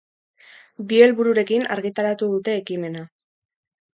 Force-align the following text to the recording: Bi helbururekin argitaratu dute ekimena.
Bi 0.93 1.01
helbururekin 1.07 1.67
argitaratu 1.75 2.31
dute 2.33 2.57
ekimena. 2.63 3.03